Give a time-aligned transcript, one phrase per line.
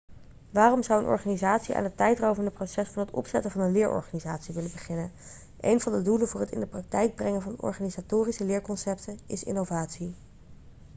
[0.51, 4.71] waarom zou een organisatie aan het tijdrovende proces van het opzetten van een leerorganisatie willen
[4.71, 5.11] beginnen
[5.59, 10.15] een van de doelen voor het in de praktijk brengen van organisatorische leerconcepten is innovatie